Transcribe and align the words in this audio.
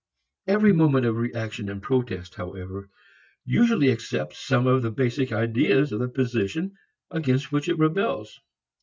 Every 0.47 0.73
moment 0.73 1.05
of 1.05 1.17
reaction 1.17 1.69
and 1.69 1.79
protest, 1.79 2.33
however, 2.33 2.89
usually 3.45 3.91
accepts 3.91 4.39
some 4.39 4.65
of 4.65 4.81
the 4.81 4.89
basic 4.89 5.31
ideas 5.31 5.91
of 5.91 5.99
the 5.99 6.09
position 6.09 6.73
against 7.11 7.51
which 7.51 7.69
it 7.69 7.77
rebels. 7.77 8.39